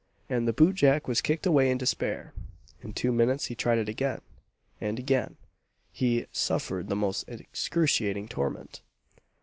and 0.27 0.47
the 0.47 0.51
boot 0.51 0.73
jack 0.73 1.07
was 1.07 1.21
kicked 1.21 1.45
away 1.45 1.69
in 1.69 1.77
despair. 1.77 2.33
In 2.81 2.91
two 2.91 3.11
minutes 3.11 3.45
he 3.45 3.53
tried 3.53 3.77
it 3.77 3.87
again 3.87 4.21
and 4.81 4.97
again 4.97 5.37
he 5.91 6.25
suffered 6.31 6.89
the 6.89 6.95
most 6.95 7.29
excruciating 7.29 8.27
torment. 8.27 8.81